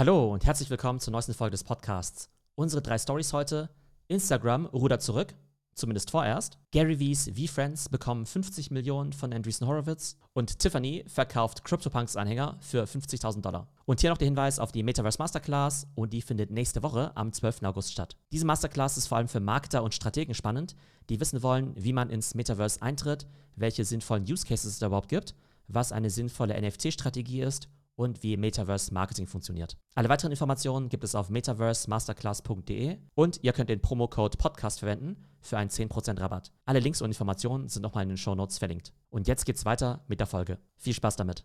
[0.00, 2.30] Hallo und herzlich willkommen zur neuesten Folge des Podcasts.
[2.54, 3.68] Unsere drei Stories heute.
[4.08, 5.34] Instagram rudert zurück,
[5.74, 6.56] zumindest vorerst.
[6.70, 12.84] Gary V's V-Friends bekommen 50 Millionen von Andreessen Horowitz und Tiffany verkauft CryptoPunks Anhänger für
[12.84, 13.68] 50.000 Dollar.
[13.84, 17.34] Und hier noch der Hinweis auf die Metaverse Masterclass und die findet nächste Woche am
[17.34, 17.64] 12.
[17.64, 18.16] August statt.
[18.32, 20.76] Diese Masterclass ist vor allem für Marketer und Strategen spannend,
[21.10, 25.10] die wissen wollen, wie man ins Metaverse eintritt, welche sinnvollen Use Cases es da überhaupt
[25.10, 25.34] gibt,
[25.68, 27.68] was eine sinnvolle NFT-Strategie ist
[28.00, 29.76] und wie Metaverse Marketing funktioniert.
[29.94, 35.58] Alle weiteren Informationen gibt es auf metaversemasterclass.de und ihr könnt den Promocode Podcast verwenden für
[35.58, 36.50] einen 10% Rabatt.
[36.64, 38.94] Alle Links und Informationen sind nochmal in den Show Notes verlinkt.
[39.10, 40.56] Und jetzt geht's weiter mit der Folge.
[40.76, 41.44] Viel Spaß damit.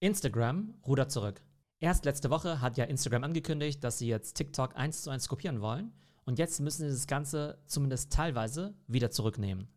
[0.00, 1.40] Instagram rudert zurück.
[1.78, 5.60] Erst letzte Woche hat ja Instagram angekündigt, dass sie jetzt TikTok eins zu eins kopieren
[5.60, 5.92] wollen.
[6.24, 9.68] Und jetzt müssen sie das Ganze zumindest teilweise wieder zurücknehmen.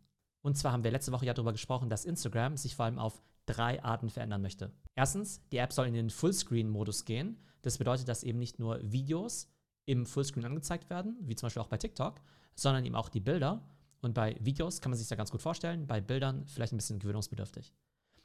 [0.46, 3.20] Und zwar haben wir letzte Woche ja darüber gesprochen, dass Instagram sich vor allem auf
[3.46, 4.70] drei Arten verändern möchte.
[4.94, 7.36] Erstens, die App soll in den Fullscreen-Modus gehen.
[7.62, 9.52] Das bedeutet, dass eben nicht nur Videos
[9.86, 12.20] im Fullscreen angezeigt werden, wie zum Beispiel auch bei TikTok,
[12.54, 13.68] sondern eben auch die Bilder.
[14.02, 17.00] Und bei Videos kann man sich da ganz gut vorstellen, bei Bildern vielleicht ein bisschen
[17.00, 17.74] gewöhnungsbedürftig.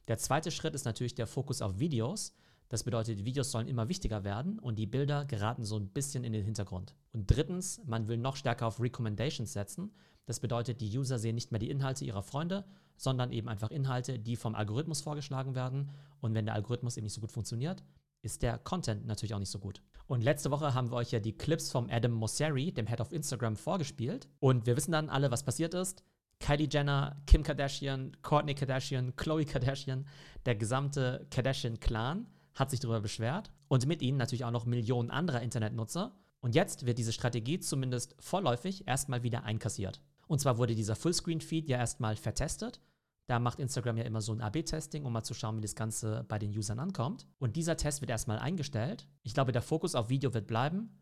[0.07, 2.35] Der zweite Schritt ist natürlich der Fokus auf Videos.
[2.69, 6.33] Das bedeutet, Videos sollen immer wichtiger werden und die Bilder geraten so ein bisschen in
[6.33, 6.93] den Hintergrund.
[7.13, 9.91] Und drittens, man will noch stärker auf Recommendations setzen.
[10.25, 14.19] Das bedeutet, die User sehen nicht mehr die Inhalte ihrer Freunde, sondern eben einfach Inhalte,
[14.19, 15.91] die vom Algorithmus vorgeschlagen werden.
[16.19, 17.83] Und wenn der Algorithmus eben nicht so gut funktioniert,
[18.21, 19.81] ist der Content natürlich auch nicht so gut.
[20.05, 23.11] Und letzte Woche haben wir euch ja die Clips vom Adam Mosseri, dem Head of
[23.11, 24.27] Instagram, vorgespielt.
[24.39, 26.03] Und wir wissen dann alle, was passiert ist.
[26.39, 30.07] Kylie Jenner, Kim Kardashian, Kourtney Kardashian, Khloe Kardashian,
[30.45, 35.41] der gesamte Kardashian-Clan hat sich darüber beschwert und mit ihnen natürlich auch noch Millionen anderer
[35.41, 36.15] Internetnutzer.
[36.41, 40.01] Und jetzt wird diese Strategie zumindest vorläufig erstmal wieder einkassiert.
[40.31, 42.79] Und zwar wurde dieser Fullscreen-Feed ja erstmal vertestet.
[43.27, 46.23] Da macht Instagram ja immer so ein AB-Testing, um mal zu schauen, wie das Ganze
[46.29, 47.27] bei den Usern ankommt.
[47.37, 49.09] Und dieser Test wird erstmal eingestellt.
[49.23, 50.97] Ich glaube, der Fokus auf Video wird bleiben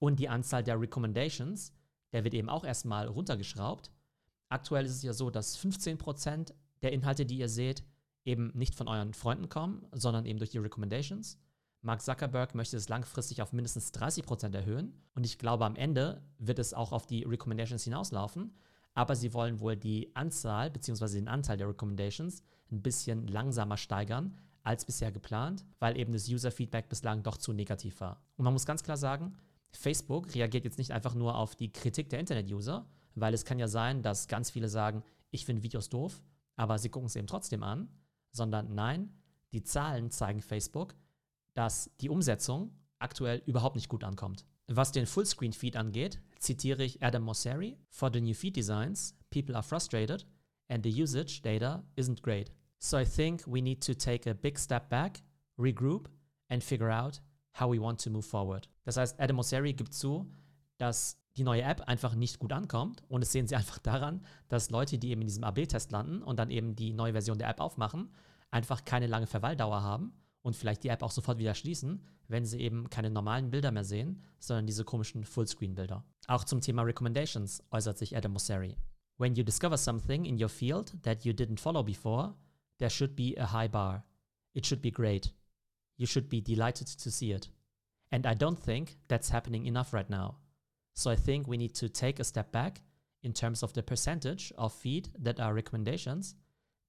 [0.00, 1.72] und die Anzahl der Recommendations,
[2.12, 3.92] der wird eben auch erstmal runtergeschraubt.
[4.48, 7.84] Aktuell ist es ja so, dass 15% der Inhalte, die ihr seht,
[8.24, 11.38] eben nicht von euren Freunden kommen, sondern eben durch die Recommendations.
[11.82, 16.58] Mark Zuckerberg möchte es langfristig auf mindestens 30% erhöhen und ich glaube, am Ende wird
[16.58, 18.52] es auch auf die Recommendations hinauslaufen,
[18.94, 21.14] aber sie wollen wohl die Anzahl bzw.
[21.14, 26.88] den Anteil der Recommendations ein bisschen langsamer steigern als bisher geplant, weil eben das User-Feedback
[26.88, 28.22] bislang doch zu negativ war.
[28.36, 29.34] Und man muss ganz klar sagen,
[29.72, 33.68] Facebook reagiert jetzt nicht einfach nur auf die Kritik der Internet-User, weil es kann ja
[33.68, 36.22] sein, dass ganz viele sagen, ich finde Videos doof,
[36.56, 37.88] aber sie gucken es eben trotzdem an
[38.32, 39.14] sondern nein,
[39.52, 40.94] die Zahlen zeigen Facebook,
[41.54, 44.46] dass die Umsetzung aktuell überhaupt nicht gut ankommt.
[44.66, 49.62] Was den Fullscreen-Feed angeht, zitiere ich Adam Mosseri: For the new feed designs, people are
[49.62, 50.26] frustrated
[50.68, 52.52] and the usage data isn't great.
[52.78, 55.22] So I think we need to take a big step back,
[55.56, 56.08] regroup
[56.48, 57.20] and figure out
[57.52, 58.68] how we want to move forward.
[58.84, 60.30] Das heißt, Adam Mosseri gibt zu,
[60.78, 63.02] dass die neue App einfach nicht gut ankommt.
[63.08, 66.38] Und das sehen sie einfach daran, dass Leute, die eben in diesem AB-Test landen und
[66.38, 68.12] dann eben die neue Version der App aufmachen,
[68.50, 72.60] einfach keine lange Verweildauer haben und vielleicht die App auch sofort wieder schließen, wenn sie
[72.60, 76.04] eben keine normalen Bilder mehr sehen, sondern diese komischen Fullscreen-Bilder.
[76.26, 78.76] Auch zum Thema Recommendations äußert sich Adam Mosseri.
[79.18, 82.34] When you discover something in your field that you didn't follow before,
[82.78, 84.04] there should be a high bar.
[84.54, 85.32] It should be great.
[85.96, 87.48] You should be delighted to see it.
[88.10, 90.38] And I don't think that's happening enough right now.
[90.94, 92.82] So I think we need to take a step back
[93.22, 96.34] in terms of the percentage of feed that are recommendations,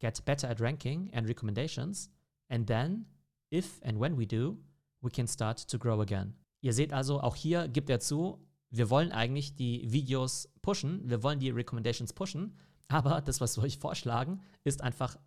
[0.02, 2.10] get better at ranking and recommendations,
[2.50, 3.06] and then,
[3.54, 4.58] if and when we do,
[5.02, 6.34] we can start to grow again.
[6.62, 11.22] Ihr seht also, auch hier gibt er zu, wir wollen eigentlich die Videos pushen, wir
[11.22, 15.18] wollen die Recommendations pushen, aber das, was wir euch vorschlagen, ist einfach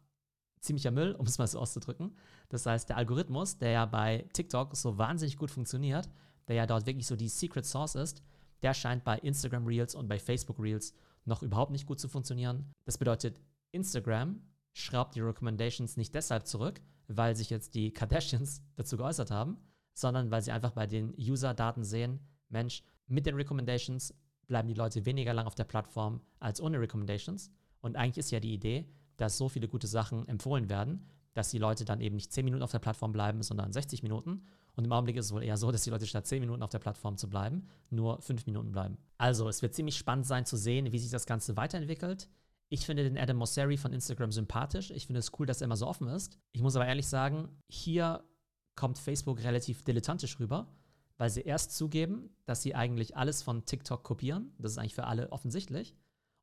[0.60, 2.16] ziemlicher Müll, um es mal so auszudrücken.
[2.48, 6.08] Das heißt, der Algorithmus, der ja bei TikTok so wahnsinnig gut funktioniert,
[6.48, 8.22] der ja dort wirklich so die Secret Source ist,
[8.62, 10.94] der scheint bei Instagram Reels und bei Facebook Reels
[11.24, 12.72] noch überhaupt nicht gut zu funktionieren.
[12.84, 13.40] Das bedeutet,
[13.72, 14.40] Instagram
[14.76, 19.56] schraubt die Recommendations nicht deshalb zurück, weil sich jetzt die Kardashians dazu geäußert haben,
[19.94, 22.20] sondern weil sie einfach bei den User-Daten sehen,
[22.50, 24.14] Mensch, mit den Recommendations
[24.46, 27.50] bleiben die Leute weniger lang auf der Plattform als ohne Recommendations.
[27.80, 28.86] Und eigentlich ist ja die Idee,
[29.16, 32.62] dass so viele gute Sachen empfohlen werden, dass die Leute dann eben nicht 10 Minuten
[32.62, 34.42] auf der Plattform bleiben, sondern 60 Minuten.
[34.74, 36.70] Und im Augenblick ist es wohl eher so, dass die Leute statt 10 Minuten auf
[36.70, 38.98] der Plattform zu bleiben, nur 5 Minuten bleiben.
[39.16, 42.28] Also, es wird ziemlich spannend sein zu sehen, wie sich das Ganze weiterentwickelt.
[42.68, 44.90] Ich finde den Adam Mosseri von Instagram sympathisch.
[44.90, 46.38] Ich finde es cool, dass er immer so offen ist.
[46.52, 48.24] Ich muss aber ehrlich sagen, hier
[48.74, 50.68] kommt Facebook relativ dilettantisch rüber,
[51.16, 54.52] weil sie erst zugeben, dass sie eigentlich alles von TikTok kopieren.
[54.58, 55.94] Das ist eigentlich für alle offensichtlich.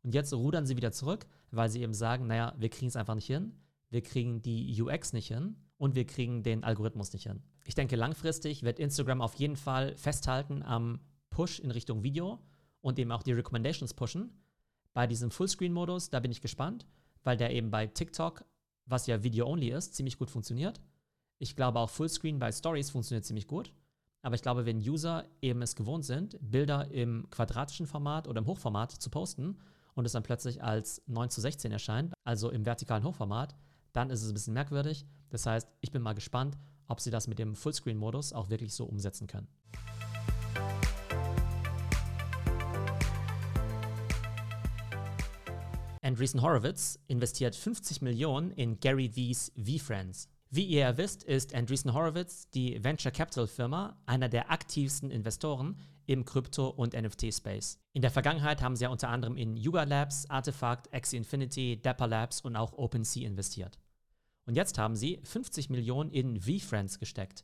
[0.02, 3.16] Und jetzt rudern sie wieder zurück, weil sie eben sagen, naja, wir kriegen es einfach
[3.16, 3.54] nicht hin
[3.94, 7.44] wir kriegen die UX nicht hin und wir kriegen den Algorithmus nicht hin.
[7.64, 11.00] Ich denke, langfristig wird Instagram auf jeden Fall festhalten am
[11.30, 12.40] Push in Richtung Video
[12.82, 14.32] und eben auch die Recommendations pushen.
[14.94, 16.86] Bei diesem Fullscreen-Modus, da bin ich gespannt,
[17.24, 18.46] weil der eben bei TikTok,
[18.86, 20.82] was ja Video-only ist, ziemlich gut funktioniert.
[21.40, 23.74] Ich glaube auch Fullscreen bei Stories funktioniert ziemlich gut.
[24.22, 28.48] Aber ich glaube, wenn User eben es gewohnt sind, Bilder im quadratischen Format oder im
[28.48, 29.58] Hochformat zu posten
[29.96, 33.56] und es dann plötzlich als 9 zu 16 erscheint, also im vertikalen Hochformat,
[33.92, 35.06] dann ist es ein bisschen merkwürdig.
[35.30, 36.58] Das heißt, ich bin mal gespannt,
[36.88, 39.48] ob sie das mit dem Fullscreen-Modus auch wirklich so umsetzen können.
[46.14, 50.30] Andreessen Horowitz investiert 50 Millionen in Gary V's V-Friends.
[50.52, 55.76] Wie ihr ja wisst, ist Andreessen Horowitz, die Venture Capital Firma, einer der aktivsten Investoren
[56.06, 57.80] im Krypto- und NFT-Space.
[57.94, 62.06] In der Vergangenheit haben sie ja unter anderem in Yuga Labs, Artifact, Axie Infinity, Dapper
[62.06, 63.80] Labs und auch OpenSea investiert.
[64.46, 67.44] Und jetzt haben sie 50 Millionen in VFriends gesteckt.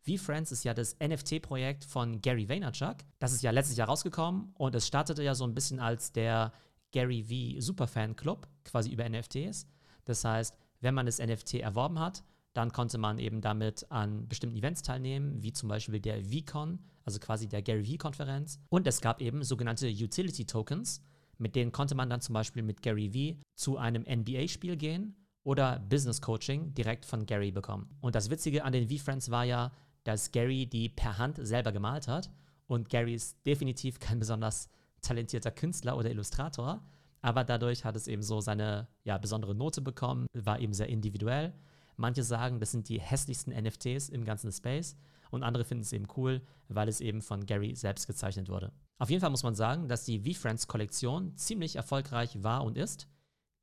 [0.00, 2.96] VFriends ist ja das NFT-Projekt von Gary Vaynerchuk.
[3.20, 6.52] Das ist ja letztes Jahr rausgekommen und es startete ja so ein bisschen als der
[6.92, 9.66] Gary V Superfan Club, quasi über NFTs.
[10.04, 12.24] Das heißt, wenn man das NFT erworben hat,
[12.54, 17.18] dann konnte man eben damit an bestimmten Events teilnehmen, wie zum Beispiel der VCon, also
[17.20, 18.58] quasi der Gary V-Konferenz.
[18.68, 21.02] Und es gab eben sogenannte Utility Tokens,
[21.36, 25.14] mit denen konnte man dann zum Beispiel mit Gary V zu einem NBA-Spiel gehen
[25.44, 27.96] oder Business Coaching direkt von Gary bekommen.
[28.00, 29.72] Und das Witzige an den V-Friends war ja,
[30.04, 32.30] dass Gary die per Hand selber gemalt hat.
[32.66, 34.68] Und Gary ist definitiv kein besonders
[35.02, 36.82] talentierter Künstler oder Illustrator,
[37.20, 41.52] aber dadurch hat es eben so seine ja, besondere Note bekommen, war eben sehr individuell
[41.98, 44.96] Manche sagen, das sind die hässlichsten NFTs im ganzen Space
[45.30, 48.72] und andere finden es eben cool, weil es eben von Gary selbst gezeichnet wurde.
[48.98, 53.08] Auf jeden Fall muss man sagen, dass die V-Friends-Kollektion ziemlich erfolgreich war und ist.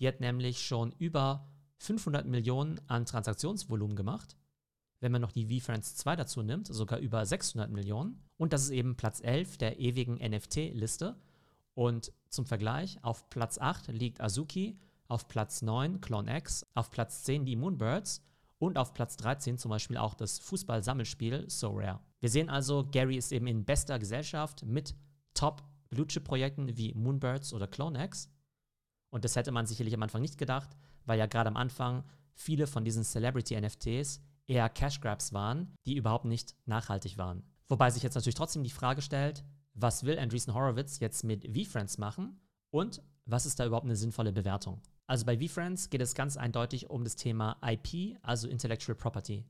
[0.02, 1.48] Die hat nämlich schon über
[1.78, 4.36] 500 Millionen an Transaktionsvolumen gemacht.
[5.06, 8.24] Wenn man noch die V-Friends 2 dazu nimmt, sogar über 600 Millionen.
[8.38, 11.16] Und das ist eben Platz 11 der ewigen NFT-Liste.
[11.76, 17.22] Und zum Vergleich, auf Platz 8 liegt Azuki auf Platz 9 Clone X, auf Platz
[17.22, 18.24] 10 die Moonbirds
[18.58, 22.00] und auf Platz 13 zum Beispiel auch das Fußball-Sammelspiel So Rare.
[22.20, 24.96] Wir sehen also, Gary ist eben in bester Gesellschaft mit
[25.36, 25.62] top
[25.92, 28.28] Blue Projekten wie Moonbirds oder Clone X.
[29.12, 30.76] Und das hätte man sicherlich am Anfang nicht gedacht,
[31.06, 32.04] weil ja gerade am Anfang
[32.34, 37.44] viele von diesen Celebrity-NFTs eher Cash Grabs waren, die überhaupt nicht nachhaltig waren.
[37.68, 39.44] Wobei sich jetzt natürlich trotzdem die Frage stellt,
[39.74, 42.40] was will Andreessen Horowitz jetzt mit V-Friends machen
[42.72, 44.82] und was ist da überhaupt eine sinnvolle Bewertung?
[45.08, 49.46] Also bei VFriends geht es ganz eindeutig um das Thema IP, also Intellectual Property.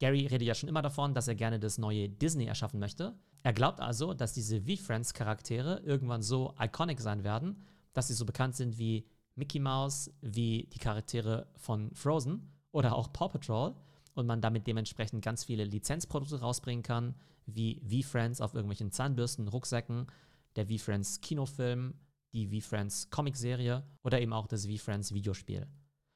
[0.00, 3.14] Gary redet ja schon immer davon, dass er gerne das neue Disney erschaffen möchte.
[3.44, 8.56] Er glaubt also, dass diese VFriends-Charaktere irgendwann so iconic sein werden, dass sie so bekannt
[8.56, 13.74] sind wie Mickey Mouse, wie die Charaktere von Frozen oder auch Paw Patrol
[14.14, 17.14] und man damit dementsprechend ganz viele Lizenzprodukte rausbringen kann,
[17.46, 20.06] wie VFriends auf irgendwelchen Zahnbürsten, Rucksäcken,
[20.56, 21.94] der VFriends Kinofilm
[22.32, 25.66] die V-Friends Comic-Serie oder eben auch das V-Friends Videospiel.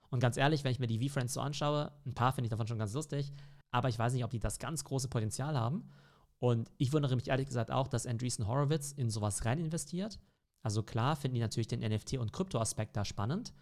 [0.09, 2.67] Und ganz ehrlich, wenn ich mir die V-Friends so anschaue, ein paar finde ich davon
[2.67, 3.33] schon ganz lustig,
[3.71, 5.91] aber ich weiß nicht, ob die das ganz große Potenzial haben.
[6.39, 10.19] Und ich wundere mich ehrlich gesagt auch, dass Andreessen Horowitz in sowas rein investiert.
[10.63, 13.53] Also klar finden die natürlich den NFT- und Krypto-Aspekt da spannend,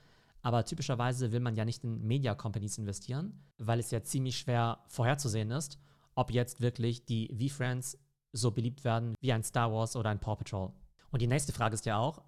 [0.45, 5.51] aber typischerweise will man ja nicht in Media-Companies investieren, weil es ja ziemlich schwer vorherzusehen
[5.51, 5.79] ist,
[6.15, 7.99] ob jetzt wirklich die V-Friends
[8.33, 10.71] so beliebt werden wie ein Star Wars oder ein Paw Patrol.
[11.11, 12.23] Und die nächste Frage ist ja auch,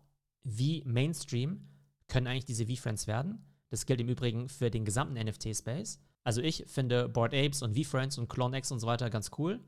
[0.44, 1.68] wie Mainstream
[2.08, 3.44] können eigentlich diese V-Friends werden.
[3.68, 6.00] Das gilt im Übrigen für den gesamten NFT-Space.
[6.24, 9.60] Also ich finde Board Apes und V-Friends und CloneX und so weiter ganz cool.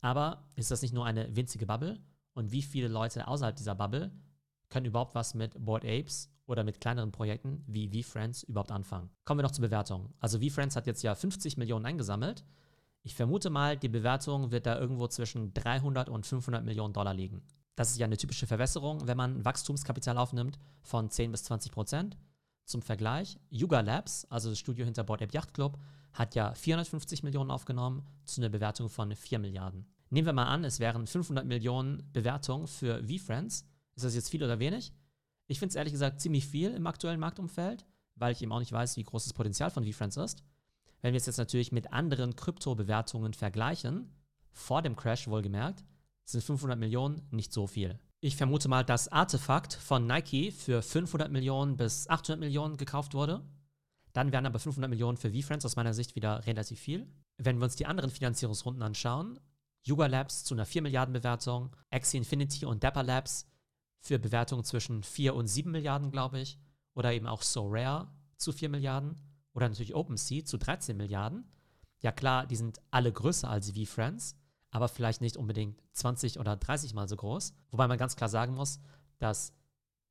[0.00, 1.98] Aber ist das nicht nur eine winzige Bubble?
[2.34, 4.12] Und wie viele Leute außerhalb dieser Bubble
[4.74, 9.08] können überhaupt was mit Board Apes oder mit kleineren Projekten wie V-Friends überhaupt anfangen?
[9.24, 10.12] Kommen wir noch zur Bewertung.
[10.18, 12.44] Also V-Friends hat jetzt ja 50 Millionen eingesammelt.
[13.04, 17.42] Ich vermute mal, die Bewertung wird da irgendwo zwischen 300 und 500 Millionen Dollar liegen.
[17.76, 22.16] Das ist ja eine typische Verwässerung, wenn man Wachstumskapital aufnimmt von 10 bis 20 Prozent.
[22.64, 25.78] Zum Vergleich, Yuga Labs, also das Studio hinter Board Ape Yacht Club,
[26.12, 29.86] hat ja 450 Millionen aufgenommen zu einer Bewertung von 4 Milliarden.
[30.10, 33.68] Nehmen wir mal an, es wären 500 Millionen Bewertungen für V-Friends.
[33.96, 34.92] Ist das jetzt viel oder wenig?
[35.46, 37.84] Ich finde es ehrlich gesagt ziemlich viel im aktuellen Marktumfeld,
[38.16, 40.42] weil ich eben auch nicht weiß, wie groß das Potenzial von V-Friends ist.
[41.02, 44.10] Wenn wir es jetzt natürlich mit anderen Kryptobewertungen vergleichen,
[44.52, 45.84] vor dem Crash wohlgemerkt,
[46.24, 47.98] sind 500 Millionen nicht so viel.
[48.20, 53.44] Ich vermute mal, dass Artefakt von Nike für 500 Millionen bis 800 Millionen gekauft wurde.
[54.14, 57.06] Dann wären aber 500 Millionen für VFriends aus meiner Sicht wieder relativ viel.
[57.36, 59.38] Wenn wir uns die anderen Finanzierungsrunden anschauen,
[59.82, 63.46] Yuga Labs zu einer 4 Milliarden Bewertung, Axie Infinity und Dapper Labs
[64.04, 66.58] für Bewertungen zwischen 4 und 7 Milliarden, glaube ich.
[66.92, 69.16] Oder eben auch So Rare zu 4 Milliarden
[69.54, 71.44] oder natürlich OpenSea zu 13 Milliarden.
[72.00, 74.36] Ja klar, die sind alle größer als V-Friends,
[74.70, 77.54] aber vielleicht nicht unbedingt 20 oder 30 mal so groß.
[77.70, 78.78] Wobei man ganz klar sagen muss,
[79.18, 79.54] dass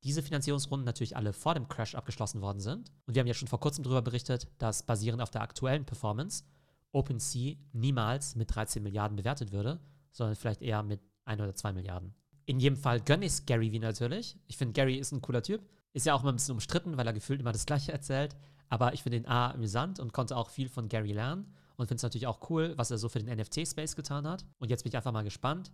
[0.02, 2.90] diese Finanzierungsrunden natürlich alle vor dem Crash abgeschlossen worden sind.
[3.06, 6.44] Und wir haben ja schon vor kurzem darüber berichtet, dass basierend auf der aktuellen Performance
[6.92, 12.14] OpenSea niemals mit 13 Milliarden bewertet würde, sondern vielleicht eher mit 1 oder 2 Milliarden.
[12.46, 14.36] In jedem Fall gönne ich es Gary wie natürlich.
[14.46, 15.62] Ich finde, Gary ist ein cooler Typ.
[15.94, 18.36] Ist ja auch immer ein bisschen umstritten, weil er gefühlt immer das Gleiche erzählt.
[18.68, 21.54] Aber ich finde ihn A amüsant und konnte auch viel von Gary lernen.
[21.76, 24.44] Und finde es natürlich auch cool, was er so für den NFT-Space getan hat.
[24.58, 25.72] Und jetzt bin ich einfach mal gespannt,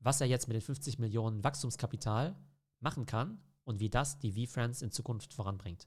[0.00, 2.36] was er jetzt mit den 50 Millionen Wachstumskapital
[2.80, 5.86] machen kann und wie das die V-Friends in Zukunft voranbringt.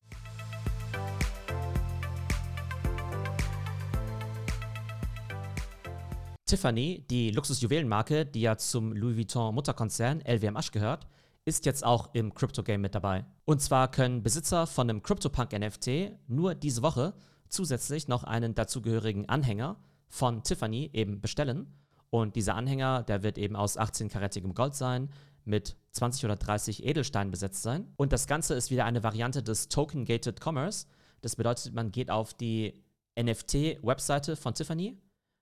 [6.46, 11.08] Tiffany, die Luxusjuwelenmarke, die ja zum Louis Vuitton Mutterkonzern LVMH gehört,
[11.44, 13.26] ist jetzt auch im Crypto-Game mit dabei.
[13.46, 17.16] Und zwar können Besitzer von einem CryptoPunk-NFT nur diese Woche
[17.50, 21.66] zusätzlich noch einen dazugehörigen Anhänger von Tiffany eben bestellen.
[22.12, 25.10] Und dieser Anhänger, der wird eben aus 18-karätigem Gold sein,
[25.46, 27.92] mit 20 oder 30 Edelsteinen besetzt sein.
[27.98, 30.86] Und das Ganze ist wieder eine Variante des Token-Gated Commerce.
[31.22, 32.84] Das bedeutet, man geht auf die
[33.20, 34.98] NFT-Webseite von Tiffany,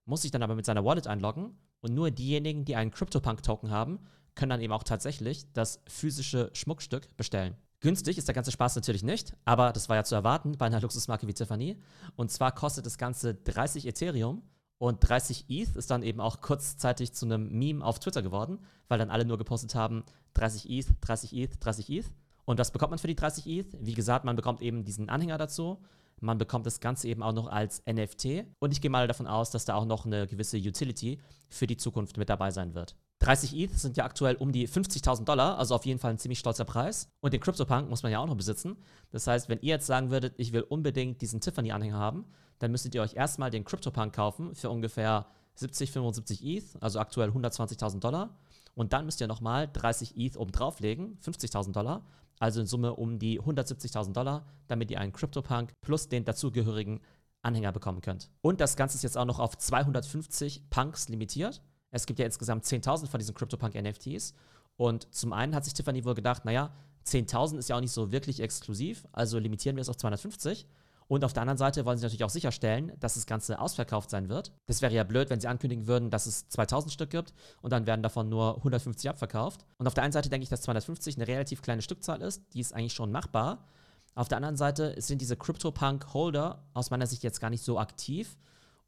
[0.06, 4.00] muss sich dann aber mit seiner Wallet einloggen und nur diejenigen, die einen CryptoPunk-Token haben,
[4.36, 7.56] können dann eben auch tatsächlich das physische Schmuckstück bestellen.
[7.80, 10.82] Günstig ist der ganze Spaß natürlich nicht, aber das war ja zu erwarten bei einer
[10.82, 11.78] Luxusmarke wie Tiffany.
[12.16, 14.42] Und zwar kostet das Ganze 30 Ethereum
[14.78, 19.00] und 30 ETH ist dann eben auch kurzzeitig zu einem Meme auf Twitter geworden, weil
[19.00, 22.12] dann alle nur gepostet haben, 30 ETH, 30 ETH, 30 ETH.
[22.46, 23.78] Und was bekommt man für die 30 ETH?
[23.80, 25.82] Wie gesagt, man bekommt eben diesen Anhänger dazu.
[26.24, 28.46] Man bekommt das Ganze eben auch noch als NFT.
[28.60, 31.76] Und ich gehe mal davon aus, dass da auch noch eine gewisse Utility für die
[31.76, 32.96] Zukunft mit dabei sein wird.
[33.20, 36.40] 30 ETH sind ja aktuell um die 50.000 Dollar, also auf jeden Fall ein ziemlich
[36.40, 37.10] stolzer Preis.
[37.20, 38.78] Und den CryptoPunk muss man ja auch noch besitzen.
[39.12, 42.26] Das heißt, wenn ihr jetzt sagen würdet, ich will unbedingt diesen Tiffany-Anhänger haben,
[42.60, 47.30] dann müsstet ihr euch erstmal den CryptoPunk kaufen für ungefähr 70, 75 ETH, also aktuell
[47.30, 48.38] 120.000 Dollar.
[48.76, 52.04] Und dann müsst ihr nochmal 30 ETH oben drauflegen, 50.000 Dollar,
[52.40, 57.00] also in Summe um die 170.000 Dollar, damit ihr einen CryptoPunk plus den dazugehörigen
[57.42, 58.30] Anhänger bekommen könnt.
[58.42, 61.62] Und das Ganze ist jetzt auch noch auf 250 Punks limitiert.
[61.92, 64.34] Es gibt ja insgesamt 10.000 von diesen CryptoPunk-NFTs.
[64.78, 66.74] Und zum einen hat sich Tiffany wohl gedacht, naja,
[67.06, 70.66] 10.000 ist ja auch nicht so wirklich exklusiv, also limitieren wir es auf 250.
[71.14, 74.30] Und auf der anderen Seite wollen sie natürlich auch sicherstellen, dass das Ganze ausverkauft sein
[74.30, 74.52] wird.
[74.66, 77.86] Das wäre ja blöd, wenn sie ankündigen würden, dass es 2000 Stück gibt und dann
[77.86, 79.64] werden davon nur 150 abverkauft.
[79.78, 82.62] Und auf der einen Seite denke ich, dass 250 eine relativ kleine Stückzahl ist, die
[82.62, 83.68] ist eigentlich schon machbar.
[84.16, 88.36] Auf der anderen Seite sind diese CryptoPunk-Holder aus meiner Sicht jetzt gar nicht so aktiv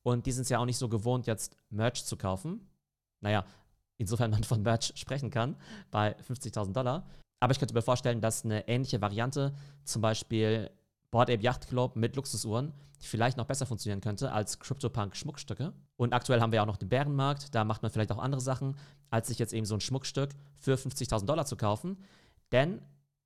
[0.02, 2.68] und die sind es ja auch nicht so gewohnt, jetzt Merch zu kaufen.
[3.22, 3.46] Naja,
[4.00, 5.58] insofern man von Merch sprechen kann,
[5.92, 7.06] bei 50.000 Dollar.
[7.40, 9.54] Aber ich könnte mir vorstellen, dass eine ähnliche Variante,
[9.84, 10.72] zum Beispiel
[11.16, 15.72] Board Ape Yacht Club mit Luxusuhren vielleicht noch besser funktionieren könnte als CryptoPunk Schmuckstücke.
[15.96, 18.76] Und aktuell haben wir auch noch den Bärenmarkt, da macht man vielleicht auch andere Sachen,
[19.12, 22.04] als sich jetzt eben so ein Schmuckstück für 50.000 Dollar zu kaufen.
[22.52, 22.82] Denn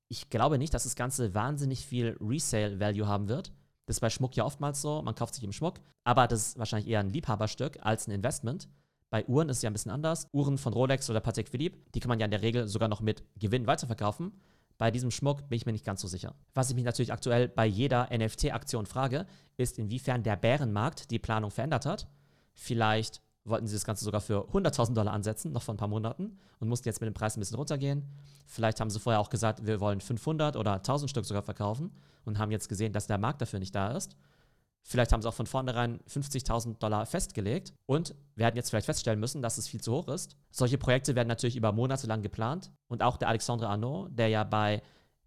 [0.08, 3.54] ich glaube nicht, dass das Ganze wahnsinnig viel Resale-Value haben wird.
[3.88, 6.60] Das ist bei Schmuck ja oftmals so, man kauft sich eben Schmuck, aber das ist
[6.60, 8.70] wahrscheinlich eher ein Liebhaberstück als ein Investment.
[9.10, 10.28] Bei Uhren ist es ja ein bisschen anders.
[10.32, 13.02] Uhren von Rolex oder Patek Philippe, die kann man ja in der Regel sogar noch
[13.02, 14.32] mit Gewinn weiterverkaufen.
[14.80, 16.34] Bei diesem Schmuck bin ich mir nicht ganz so sicher.
[16.54, 21.52] Was ich mich natürlich aktuell bei jeder NFT-Aktion frage, ist, inwiefern der Bärenmarkt die Planung
[21.52, 22.08] verändert hat.
[22.54, 26.40] Vielleicht wollten sie das Ganze sogar für 100.000 Dollar ansetzen, noch vor ein paar Monaten,
[26.60, 28.08] und mussten jetzt mit dem Preis ein bisschen runtergehen.
[28.48, 31.92] Vielleicht haben sie vorher auch gesagt, wir wollen 500 oder 1000 Stück sogar verkaufen
[32.24, 34.16] und haben jetzt gesehen, dass der Markt dafür nicht da ist.
[34.84, 39.42] Vielleicht haben sie auch von vornherein 50.000 Dollar festgelegt und werden jetzt vielleicht feststellen müssen,
[39.42, 40.36] dass es viel zu hoch ist.
[40.52, 44.44] Solche Projekte werden natürlich über Monate lang geplant und auch der Alexandre Arnaud, der ja
[44.44, 44.82] bei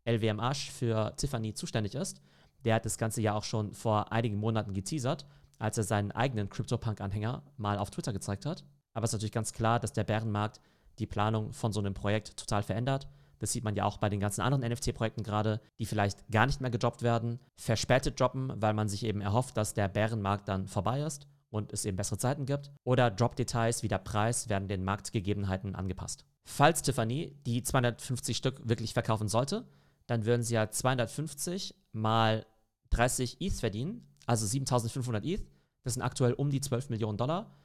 [0.05, 2.21] LWMH für Tiffany zuständig ist,
[2.65, 5.27] der hat das Ganze ja auch schon vor einigen Monaten geteasert,
[5.59, 8.65] als er seinen eigenen CryptoPunk-Anhänger mal auf Twitter gezeigt hat.
[8.95, 10.61] Aber es ist natürlich ganz klar, dass der Bärenmarkt
[10.99, 13.09] die Planung von so einem Projekt total verändert
[13.43, 16.61] das sieht man ja auch bei den ganzen anderen NFT-Projekten gerade, die vielleicht gar nicht
[16.61, 21.01] mehr gedroppt werden, verspätet droppen, weil man sich eben erhofft, dass der Bärenmarkt dann vorbei
[21.01, 22.71] ist und es eben bessere Zeiten gibt.
[22.85, 26.25] Oder Drop-Details wie der Preis werden den Marktgegebenheiten angepasst.
[26.45, 29.67] Falls Tiffany die 250 Stück wirklich verkaufen sollte,
[30.07, 32.47] dann würden sie ja 250 mal
[32.91, 35.43] 30 ETH verdienen, also 7500 ETH.
[35.83, 37.57] Das sind aktuell um die 12 Millionen Dollar.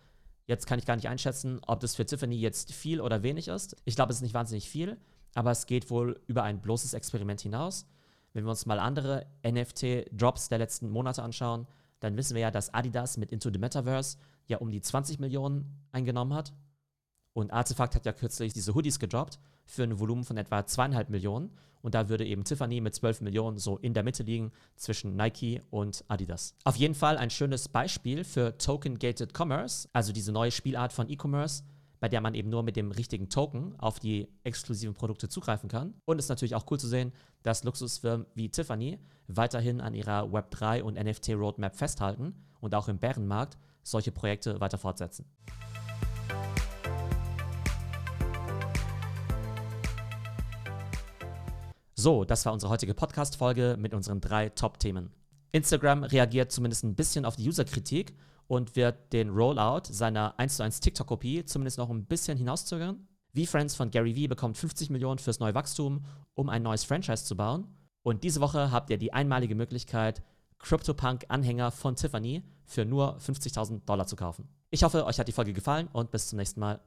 [0.47, 3.75] Jetzt kann ich gar nicht einschätzen, ob das für Tiffany jetzt viel oder wenig ist.
[3.85, 4.97] Ich glaube, es ist nicht wahnsinnig viel
[5.35, 7.85] aber es geht wohl über ein bloßes Experiment hinaus.
[8.33, 11.67] Wenn wir uns mal andere NFT-Drops der letzten Monate anschauen,
[11.99, 15.85] dann wissen wir ja, dass Adidas mit Into the Metaverse ja um die 20 Millionen
[15.91, 16.53] eingenommen hat.
[17.33, 21.51] Und Artefakt hat ja kürzlich diese Hoodies gedroppt für ein Volumen von etwa zweieinhalb Millionen.
[21.81, 25.61] Und da würde eben Tiffany mit 12 Millionen so in der Mitte liegen zwischen Nike
[25.69, 26.55] und Adidas.
[26.63, 31.63] Auf jeden Fall ein schönes Beispiel für Token-Gated Commerce, also diese neue Spielart von E-Commerce,
[31.99, 35.93] bei der man eben nur mit dem richtigen Token auf die exklusiven Produkte zugreifen kann.
[36.05, 37.11] Und es ist natürlich auch cool zu sehen,
[37.43, 42.99] dass Luxusfirmen wie Tiffany weiterhin an ihrer Web3 und NFT Roadmap festhalten und auch im
[42.99, 45.25] Bärenmarkt solche Projekte weiter fortsetzen.
[51.95, 55.09] So, das war unsere heutige Podcast-Folge mit unseren drei Top-Themen.
[55.51, 58.13] Instagram reagiert zumindest ein bisschen auf die User-Kritik
[58.47, 63.07] und wird den Rollout seiner 1 zu 1 TikTok-Kopie zumindest noch ein bisschen hinauszögern.
[63.35, 67.35] V-Friends von Gary Vee bekommt 50 Millionen fürs neue Wachstum, um ein neues Franchise zu
[67.35, 67.67] bauen.
[68.01, 70.23] Und diese Woche habt ihr die einmalige Möglichkeit,
[70.59, 74.47] CryptoPunk-Anhänger von Tiffany für nur 50.000 Dollar zu kaufen.
[74.69, 76.79] Ich hoffe, euch hat die Folge gefallen und bis zum nächsten Mal.